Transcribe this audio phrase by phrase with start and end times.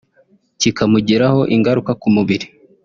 [0.59, 2.45] kikamugiraho ingaruka ku mubiri